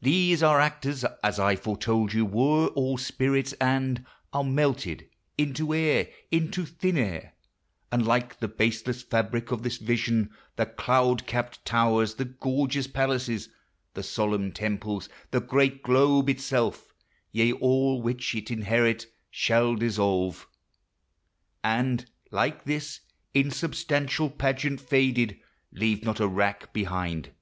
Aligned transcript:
These 0.00 0.40
our 0.40 0.60
actors, 0.60 1.04
As 1.24 1.40
I 1.40 1.56
foretold 1.56 2.12
you, 2.12 2.24
were 2.24 2.68
all 2.76 2.96
spirits, 2.96 3.54
and 3.54 4.06
Are 4.32 4.44
melted 4.44 5.08
into 5.36 5.74
air, 5.74 6.10
into 6.30 6.64
thin 6.64 6.96
air; 6.96 7.34
And, 7.90 8.06
like 8.06 8.38
the 8.38 8.46
baseless 8.46 9.02
fabric 9.02 9.50
of 9.50 9.64
this 9.64 9.78
vision, 9.78 10.30
The 10.54 10.66
cloud 10.66 11.26
capped 11.26 11.64
towers, 11.64 12.14
the 12.14 12.24
gorgeous 12.24 12.86
palaces, 12.86 13.48
The 13.94 14.04
solemn 14.04 14.52
temples, 14.52 15.08
the 15.32 15.40
great 15.40 15.82
globe 15.82 16.28
itself, 16.30 16.94
Yea, 17.32 17.50
all 17.54 18.00
which 18.00 18.32
it 18.36 18.52
inherit, 18.52 19.06
shall 19.28 19.74
dissolve, 19.74 20.46
And, 21.64 22.08
like 22.30 22.62
this 22.62 23.00
insubstantial 23.34 24.30
pageant 24.30 24.80
faded, 24.80 25.40
Leave 25.72 26.04
not 26.04 26.20
a 26.20 26.28
rack 26.28 26.72
behind. 26.72 27.32